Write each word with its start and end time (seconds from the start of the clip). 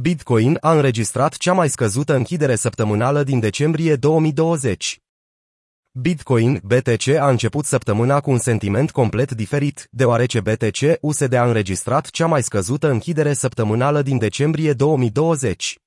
Bitcoin 0.00 0.58
a 0.60 0.72
înregistrat 0.72 1.36
cea 1.36 1.52
mai 1.52 1.68
scăzută 1.68 2.14
închidere 2.14 2.56
săptămânală 2.56 3.22
din 3.22 3.40
decembrie 3.40 3.96
2020. 3.96 5.00
Bitcoin 5.90 6.60
BTC 6.64 7.08
a 7.08 7.28
început 7.28 7.64
săptămâna 7.64 8.20
cu 8.20 8.30
un 8.30 8.38
sentiment 8.38 8.90
complet 8.90 9.32
diferit, 9.32 9.88
deoarece 9.90 10.40
BTC 10.40 10.98
USD 11.00 11.32
a 11.32 11.46
înregistrat 11.46 12.06
cea 12.06 12.26
mai 12.26 12.42
scăzută 12.42 12.90
închidere 12.90 13.32
săptămânală 13.32 14.02
din 14.02 14.18
decembrie 14.18 14.72
2020. 14.72 15.78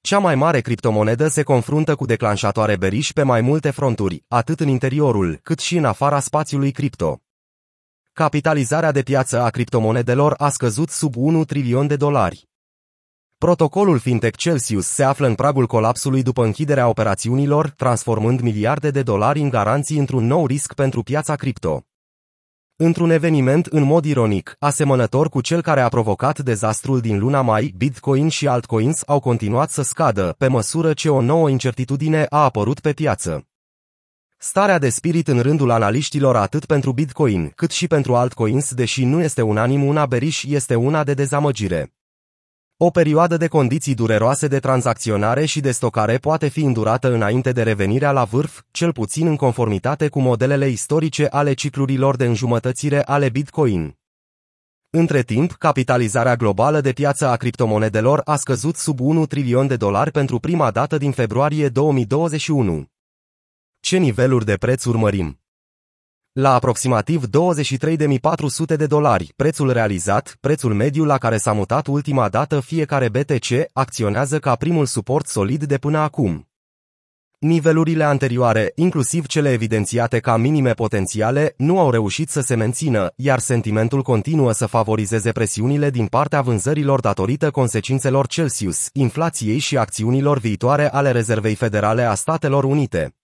Cea 0.00 0.18
mai 0.18 0.34
mare 0.34 0.60
criptomonedă 0.60 1.28
se 1.28 1.42
confruntă 1.42 1.94
cu 1.94 2.04
declanșatoare 2.04 2.76
beriși 2.76 3.12
pe 3.12 3.22
mai 3.22 3.40
multe 3.40 3.70
fronturi, 3.70 4.24
atât 4.28 4.60
în 4.60 4.68
interiorul, 4.68 5.38
cât 5.42 5.58
și 5.58 5.76
în 5.76 5.84
afara 5.84 6.20
spațiului 6.20 6.70
cripto. 6.70 7.22
Capitalizarea 8.12 8.92
de 8.92 9.02
piață 9.02 9.40
a 9.40 9.50
criptomonedelor 9.50 10.34
a 10.38 10.50
scăzut 10.50 10.90
sub 10.90 11.16
1 11.16 11.44
trilion 11.44 11.86
de 11.86 11.96
dolari. 11.96 12.48
Protocolul 13.44 13.98
fintech 13.98 14.36
Celsius 14.36 14.86
se 14.86 15.02
află 15.02 15.26
în 15.26 15.34
pragul 15.34 15.66
colapsului 15.66 16.22
după 16.22 16.44
închiderea 16.44 16.88
operațiunilor, 16.88 17.70
transformând 17.70 18.40
miliarde 18.40 18.90
de 18.90 19.02
dolari 19.02 19.40
în 19.40 19.48
garanții 19.48 19.98
într-un 19.98 20.26
nou 20.26 20.46
risc 20.46 20.74
pentru 20.74 21.02
piața 21.02 21.34
cripto. 21.34 21.84
Într-un 22.76 23.10
eveniment 23.10 23.66
în 23.66 23.82
mod 23.82 24.04
ironic, 24.04 24.56
asemănător 24.58 25.28
cu 25.28 25.40
cel 25.40 25.62
care 25.62 25.80
a 25.80 25.88
provocat 25.88 26.38
dezastrul 26.38 27.00
din 27.00 27.18
luna 27.18 27.40
mai, 27.40 27.74
Bitcoin 27.76 28.28
și 28.28 28.48
altcoins 28.48 29.02
au 29.06 29.20
continuat 29.20 29.70
să 29.70 29.82
scadă, 29.82 30.34
pe 30.38 30.48
măsură 30.48 30.92
ce 30.92 31.08
o 31.08 31.20
nouă 31.20 31.50
incertitudine 31.50 32.26
a 32.28 32.42
apărut 32.44 32.80
pe 32.80 32.92
piață. 32.92 33.46
Starea 34.38 34.78
de 34.78 34.88
spirit 34.88 35.28
în 35.28 35.40
rândul 35.40 35.70
analiștilor 35.70 36.36
atât 36.36 36.64
pentru 36.64 36.92
Bitcoin, 36.92 37.52
cât 37.54 37.70
și 37.70 37.86
pentru 37.86 38.14
altcoins, 38.14 38.74
deși 38.74 39.04
nu 39.04 39.22
este 39.22 39.42
unanim 39.42 39.84
una 39.84 40.06
beriș, 40.06 40.42
este 40.42 40.74
una 40.74 41.04
de 41.04 41.14
dezamăgire. 41.14 41.93
O 42.76 42.90
perioadă 42.90 43.36
de 43.36 43.48
condiții 43.48 43.94
dureroase 43.94 44.48
de 44.48 44.58
tranzacționare 44.58 45.44
și 45.44 45.60
de 45.60 45.70
stocare 45.70 46.18
poate 46.18 46.48
fi 46.48 46.60
îndurată 46.60 47.12
înainte 47.12 47.52
de 47.52 47.62
revenirea 47.62 48.12
la 48.12 48.24
vârf, 48.24 48.62
cel 48.70 48.92
puțin 48.92 49.26
în 49.26 49.36
conformitate 49.36 50.08
cu 50.08 50.20
modelele 50.20 50.68
istorice 50.68 51.26
ale 51.26 51.52
ciclurilor 51.52 52.16
de 52.16 52.24
înjumătățire 52.24 53.02
ale 53.02 53.28
Bitcoin. 53.28 53.98
Între 54.90 55.22
timp, 55.22 55.52
capitalizarea 55.52 56.36
globală 56.36 56.80
de 56.80 56.92
piață 56.92 57.26
a 57.26 57.36
criptomonedelor 57.36 58.20
a 58.24 58.36
scăzut 58.36 58.76
sub 58.76 59.00
1 59.00 59.26
trilion 59.26 59.66
de 59.66 59.76
dolari 59.76 60.10
pentru 60.10 60.38
prima 60.38 60.70
dată 60.70 60.96
din 60.96 61.12
februarie 61.12 61.68
2021. 61.68 62.86
Ce 63.80 63.96
niveluri 63.96 64.44
de 64.44 64.56
preț 64.56 64.84
urmărim? 64.84 65.43
La 66.40 66.54
aproximativ 66.54 67.24
23.400 67.24 68.76
de 68.76 68.86
dolari, 68.86 69.32
prețul 69.36 69.72
realizat, 69.72 70.36
prețul 70.40 70.74
mediu 70.74 71.04
la 71.04 71.18
care 71.18 71.36
s-a 71.36 71.52
mutat 71.52 71.86
ultima 71.86 72.28
dată 72.28 72.60
fiecare 72.60 73.08
BTC, 73.08 73.46
acționează 73.72 74.38
ca 74.38 74.54
primul 74.54 74.86
suport 74.86 75.26
solid 75.26 75.64
de 75.64 75.76
până 75.76 75.98
acum. 75.98 76.48
Nivelurile 77.38 78.04
anterioare, 78.04 78.72
inclusiv 78.74 79.26
cele 79.26 79.52
evidențiate 79.52 80.18
ca 80.18 80.36
minime 80.36 80.72
potențiale, 80.72 81.54
nu 81.56 81.78
au 81.78 81.90
reușit 81.90 82.28
să 82.28 82.40
se 82.40 82.54
mențină, 82.54 83.12
iar 83.16 83.38
sentimentul 83.38 84.02
continuă 84.02 84.52
să 84.52 84.66
favorizeze 84.66 85.32
presiunile 85.32 85.90
din 85.90 86.06
partea 86.06 86.40
vânzărilor 86.40 87.00
datorită 87.00 87.50
consecințelor 87.50 88.26
Celsius, 88.26 88.88
inflației 88.92 89.58
și 89.58 89.76
acțiunilor 89.76 90.38
viitoare 90.38 90.92
ale 90.92 91.10
Rezervei 91.10 91.54
Federale 91.54 92.02
a 92.02 92.14
Statelor 92.14 92.64
Unite. 92.64 93.14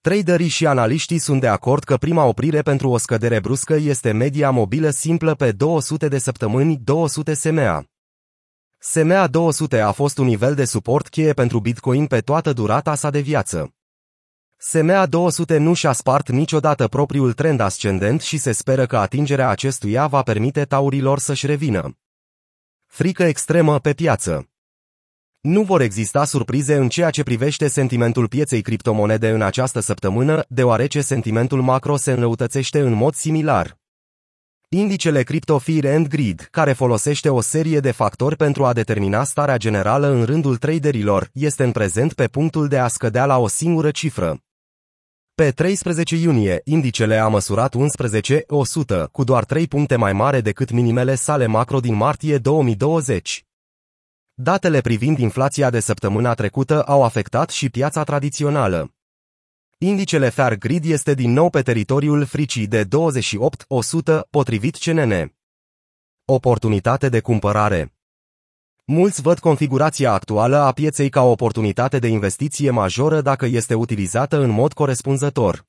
Traderii 0.00 0.48
și 0.48 0.66
analiștii 0.66 1.18
sunt 1.18 1.40
de 1.40 1.48
acord 1.48 1.84
că 1.84 1.96
prima 1.96 2.24
oprire 2.24 2.62
pentru 2.62 2.88
o 2.88 2.96
scădere 2.96 3.40
bruscă 3.40 3.74
este 3.74 4.12
media 4.12 4.50
mobilă 4.50 4.90
simplă 4.90 5.34
pe 5.34 5.52
200 5.52 6.08
de 6.08 6.18
săptămâni 6.18 6.76
200 6.76 7.34
SMA. 7.34 7.84
SMA 8.78 9.26
200 9.26 9.80
a 9.80 9.92
fost 9.92 10.18
un 10.18 10.26
nivel 10.26 10.54
de 10.54 10.64
suport 10.64 11.08
cheie 11.08 11.32
pentru 11.32 11.60
Bitcoin 11.60 12.06
pe 12.06 12.20
toată 12.20 12.52
durata 12.52 12.94
sa 12.94 13.10
de 13.10 13.20
viață. 13.20 13.74
SMA 14.56 15.06
200 15.06 15.56
nu 15.56 15.74
și-a 15.74 15.92
spart 15.92 16.28
niciodată 16.28 16.88
propriul 16.88 17.32
trend 17.32 17.60
ascendent 17.60 18.20
și 18.20 18.36
se 18.36 18.52
speră 18.52 18.86
că 18.86 18.96
atingerea 18.96 19.48
acestuia 19.48 20.06
va 20.06 20.22
permite 20.22 20.64
taurilor 20.64 21.18
să-și 21.18 21.46
revină. 21.46 21.98
Frică 22.86 23.22
extremă 23.22 23.78
pe 23.78 23.92
piață 23.92 24.48
nu 25.48 25.62
vor 25.62 25.80
exista 25.80 26.24
surprize 26.24 26.74
în 26.74 26.88
ceea 26.88 27.10
ce 27.10 27.22
privește 27.22 27.68
sentimentul 27.68 28.28
pieței 28.28 28.62
criptomonede 28.62 29.30
în 29.30 29.42
această 29.42 29.80
săptămână, 29.80 30.44
deoarece 30.48 31.00
sentimentul 31.00 31.62
macro 31.62 31.96
se 31.96 32.12
înrăutățește 32.12 32.80
în 32.80 32.92
mod 32.92 33.14
similar. 33.14 33.76
Indicele 34.68 35.22
Crypto 35.22 35.58
Fear 35.58 35.94
and 35.94 36.06
Greed, 36.06 36.48
care 36.50 36.72
folosește 36.72 37.28
o 37.28 37.40
serie 37.40 37.80
de 37.80 37.90
factori 37.90 38.36
pentru 38.36 38.64
a 38.64 38.72
determina 38.72 39.24
starea 39.24 39.56
generală 39.56 40.06
în 40.06 40.24
rândul 40.24 40.56
traderilor, 40.56 41.30
este 41.32 41.64
în 41.64 41.72
prezent 41.72 42.12
pe 42.12 42.26
punctul 42.26 42.68
de 42.68 42.78
a 42.78 42.88
scădea 42.88 43.26
la 43.26 43.38
o 43.38 43.48
singură 43.48 43.90
cifră. 43.90 44.38
Pe 45.34 45.50
13 45.50 46.16
iunie, 46.16 46.60
indicele 46.64 47.16
a 47.16 47.28
măsurat 47.28 47.74
11.100, 47.76 49.10
cu 49.12 49.24
doar 49.24 49.44
3 49.44 49.66
puncte 49.66 49.96
mai 49.96 50.12
mare 50.12 50.40
decât 50.40 50.70
minimele 50.70 51.14
sale 51.14 51.46
macro 51.46 51.80
din 51.80 51.94
martie 51.94 52.38
2020. 52.38 53.47
Datele 54.40 54.80
privind 54.80 55.18
inflația 55.18 55.70
de 55.70 55.80
săptămâna 55.80 56.34
trecută 56.34 56.82
au 56.82 57.02
afectat 57.02 57.50
și 57.50 57.70
piața 57.70 58.04
tradițională. 58.04 58.94
Indicele 59.78 60.28
Fair 60.28 60.54
Grid 60.54 60.84
este 60.84 61.14
din 61.14 61.32
nou 61.32 61.50
pe 61.50 61.62
teritoriul 61.62 62.24
fricii 62.24 62.66
de 62.66 62.84
28-100, 62.84 62.88
potrivit 64.30 64.76
CNN. 64.76 65.34
Oportunitate 66.24 67.08
de 67.08 67.20
cumpărare 67.20 67.94
Mulți 68.84 69.22
văd 69.22 69.38
configurația 69.38 70.12
actuală 70.12 70.56
a 70.56 70.72
pieței 70.72 71.08
ca 71.08 71.22
o 71.22 71.30
oportunitate 71.30 71.98
de 71.98 72.08
investiție 72.08 72.70
majoră 72.70 73.20
dacă 73.20 73.46
este 73.46 73.74
utilizată 73.74 74.36
în 74.42 74.50
mod 74.50 74.72
corespunzător. 74.72 75.66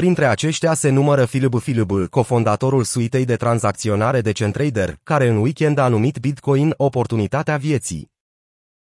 Printre 0.00 0.26
aceștia 0.26 0.74
se 0.74 0.90
numără 0.90 1.26
Philip 1.26 1.60
Philip, 1.60 1.90
cofondatorul 2.10 2.84
suitei 2.84 3.24
de 3.24 3.36
tranzacționare 3.36 4.20
de 4.20 4.32
Centrader, 4.32 4.98
care 5.02 5.28
în 5.28 5.36
weekend 5.36 5.78
a 5.78 5.88
numit 5.88 6.18
Bitcoin 6.18 6.74
oportunitatea 6.76 7.56
vieții. 7.56 8.10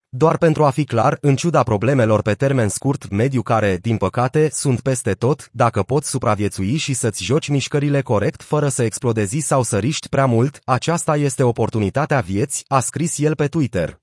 Doar 0.09 0.37
pentru 0.37 0.63
a 0.63 0.69
fi 0.69 0.83
clar, 0.83 1.17
în 1.21 1.35
ciuda 1.35 1.63
problemelor 1.63 2.21
pe 2.21 2.33
termen 2.33 2.67
scurt, 2.67 3.09
mediu 3.09 3.41
care, 3.41 3.77
din 3.77 3.97
păcate, 3.97 4.49
sunt 4.51 4.81
peste 4.81 5.11
tot, 5.13 5.49
dacă 5.51 5.81
poți 5.81 6.09
supraviețui 6.09 6.77
și 6.77 6.93
să-ți 6.93 7.23
joci 7.23 7.49
mișcările 7.49 8.01
corect 8.01 8.43
fără 8.43 8.67
să 8.67 8.83
explodezi 8.83 9.39
sau 9.39 9.63
să 9.63 9.77
riști 9.77 10.09
prea 10.09 10.25
mult, 10.25 10.59
aceasta 10.63 11.17
este 11.17 11.43
oportunitatea 11.43 12.19
vieții, 12.19 12.65
a 12.67 12.79
scris 12.79 13.19
el 13.19 13.35
pe 13.35 13.47
Twitter. 13.47 14.00